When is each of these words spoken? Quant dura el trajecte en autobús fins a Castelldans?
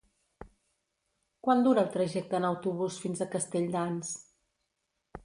Quant 1.47 1.61
dura 1.67 1.83
el 1.87 1.91
trajecte 1.97 2.37
en 2.39 2.47
autobús 2.49 2.97
fins 3.05 3.21
a 3.21 3.29
Castelldans? 3.37 4.15